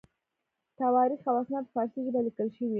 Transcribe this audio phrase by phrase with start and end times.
[0.79, 2.69] تواریخ او اسناد په فارسي ژبه لیکل شوي.